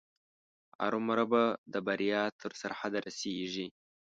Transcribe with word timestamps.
ارومرو 0.85 1.25
به 1.31 1.43
د 1.73 1.75
بریا 1.87 2.23
تر 2.41 2.51
سرحده 2.61 2.97
رسېږي. 3.07 3.67